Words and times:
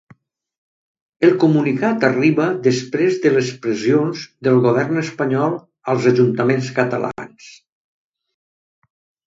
El 1.27 1.33
comunicat 1.43 2.05
arriba 2.09 2.47
després 2.69 3.19
de 3.27 3.33
les 3.35 3.51
pressions 3.67 4.25
del 4.49 4.59
govern 4.65 5.03
espanyol 5.03 5.61
als 5.95 6.11
ajuntaments 6.15 6.75
catalans. 6.81 7.55